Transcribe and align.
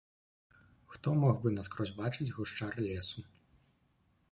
Хто 0.93 1.13
мог 1.25 1.35
бы 1.43 1.51
наскрозь 1.59 1.93
бачыць 2.01 2.29
гушчар 2.37 2.73
лесу? 2.87 3.19